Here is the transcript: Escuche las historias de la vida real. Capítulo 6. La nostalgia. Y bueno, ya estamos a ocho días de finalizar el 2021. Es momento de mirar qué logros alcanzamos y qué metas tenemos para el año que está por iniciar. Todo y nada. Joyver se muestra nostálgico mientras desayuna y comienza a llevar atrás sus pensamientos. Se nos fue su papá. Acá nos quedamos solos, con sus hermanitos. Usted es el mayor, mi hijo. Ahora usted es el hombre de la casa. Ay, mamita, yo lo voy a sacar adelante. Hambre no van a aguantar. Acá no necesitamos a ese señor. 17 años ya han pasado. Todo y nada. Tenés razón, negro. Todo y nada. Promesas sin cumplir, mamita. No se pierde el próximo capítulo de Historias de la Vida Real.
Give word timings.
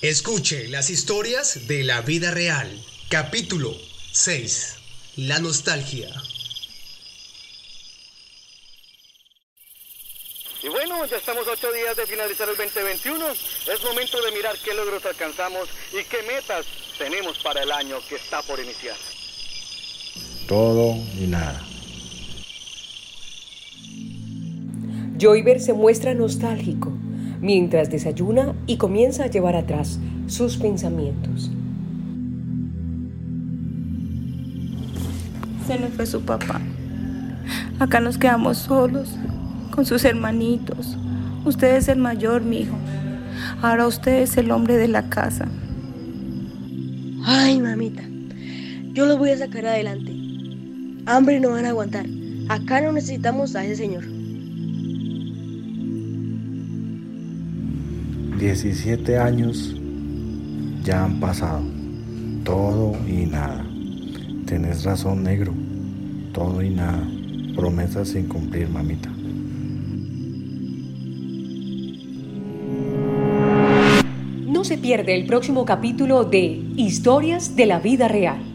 Escuche 0.00 0.68
las 0.68 0.90
historias 0.90 1.66
de 1.66 1.82
la 1.82 2.02
vida 2.02 2.30
real. 2.30 2.70
Capítulo 3.08 3.74
6. 4.12 4.76
La 5.16 5.40
nostalgia. 5.40 6.08
Y 10.62 10.68
bueno, 10.68 11.04
ya 11.06 11.16
estamos 11.16 11.48
a 11.48 11.50
ocho 11.50 11.72
días 11.72 11.96
de 11.96 12.06
finalizar 12.06 12.48
el 12.48 12.56
2021. 12.56 13.26
Es 13.28 13.82
momento 13.82 14.22
de 14.22 14.30
mirar 14.30 14.56
qué 14.64 14.72
logros 14.72 15.04
alcanzamos 15.04 15.68
y 15.92 16.04
qué 16.04 16.22
metas 16.22 16.64
tenemos 16.96 17.36
para 17.40 17.64
el 17.64 17.72
año 17.72 17.96
que 18.08 18.14
está 18.14 18.40
por 18.42 18.60
iniciar. 18.60 18.96
Todo 20.46 20.94
y 21.20 21.26
nada. 21.26 21.66
Joyver 25.20 25.58
se 25.58 25.72
muestra 25.72 26.14
nostálgico 26.14 26.92
mientras 27.40 27.90
desayuna 27.90 28.54
y 28.66 28.76
comienza 28.76 29.24
a 29.24 29.28
llevar 29.28 29.56
atrás 29.56 29.98
sus 30.26 30.56
pensamientos. 30.56 31.50
Se 35.66 35.78
nos 35.78 35.90
fue 35.90 36.06
su 36.06 36.22
papá. 36.22 36.60
Acá 37.78 38.00
nos 38.00 38.18
quedamos 38.18 38.58
solos, 38.58 39.16
con 39.70 39.86
sus 39.86 40.04
hermanitos. 40.04 40.96
Usted 41.44 41.76
es 41.76 41.88
el 41.88 41.98
mayor, 41.98 42.42
mi 42.42 42.62
hijo. 42.62 42.76
Ahora 43.62 43.86
usted 43.86 44.22
es 44.22 44.36
el 44.36 44.50
hombre 44.50 44.76
de 44.76 44.88
la 44.88 45.08
casa. 45.08 45.46
Ay, 47.24 47.60
mamita, 47.60 48.02
yo 48.92 49.06
lo 49.06 49.18
voy 49.18 49.30
a 49.30 49.38
sacar 49.38 49.66
adelante. 49.66 50.12
Hambre 51.06 51.40
no 51.40 51.50
van 51.50 51.66
a 51.66 51.70
aguantar. 51.70 52.06
Acá 52.48 52.80
no 52.80 52.92
necesitamos 52.92 53.54
a 53.54 53.64
ese 53.64 53.76
señor. 53.76 54.17
17 58.38 59.18
años 59.18 59.74
ya 60.84 61.04
han 61.04 61.18
pasado. 61.18 61.62
Todo 62.44 62.96
y 63.08 63.26
nada. 63.26 63.66
Tenés 64.46 64.84
razón, 64.84 65.24
negro. 65.24 65.52
Todo 66.32 66.62
y 66.62 66.70
nada. 66.70 67.02
Promesas 67.56 68.10
sin 68.10 68.28
cumplir, 68.28 68.68
mamita. 68.68 69.10
No 74.46 74.62
se 74.62 74.78
pierde 74.78 75.16
el 75.16 75.26
próximo 75.26 75.64
capítulo 75.64 76.22
de 76.24 76.62
Historias 76.76 77.56
de 77.56 77.66
la 77.66 77.80
Vida 77.80 78.06
Real. 78.06 78.47